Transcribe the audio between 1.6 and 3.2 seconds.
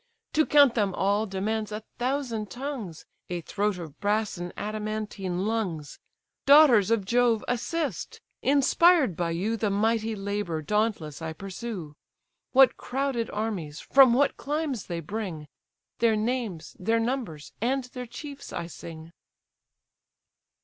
a thousand tongues,